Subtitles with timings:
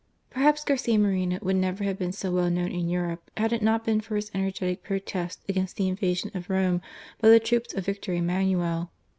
[0.27, 3.61] ■ PekHAPS Garcia Moreno would never have been so ■well known in Europe had it
[3.61, 6.81] not been for his ener getic protest against the in\ asion of Rome
[7.19, 8.89] by the troops of Victor Emmanuel.